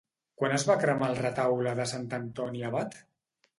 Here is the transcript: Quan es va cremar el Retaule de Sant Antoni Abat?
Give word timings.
Quan 0.43 0.55
es 0.55 0.63
va 0.69 0.77
cremar 0.83 1.09
el 1.13 1.19
Retaule 1.19 1.75
de 1.81 1.87
Sant 1.93 2.09
Antoni 2.21 2.67
Abat? 2.73 3.01